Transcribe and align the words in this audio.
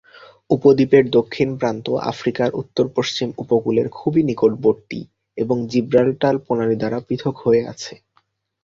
উপদ্বীপের 0.49 1.05
দক্ষিণ 1.17 1.49
প্রান্ত 1.59 1.85
আফ্রিকার 2.11 2.49
উত্তরপশ্চিম 2.53 3.27
উপকূলের 3.37 3.87
খুবই 3.89 4.21
নিকটবর্তী 4.29 5.01
এবং 5.37 5.57
জিব্রাল্টার 5.71 6.35
প্রণালী 6.45 6.75
দ্বারা 6.79 6.99
পৃথক 7.07 7.35
হয়ে 7.39 7.61
আছে। 7.71 7.93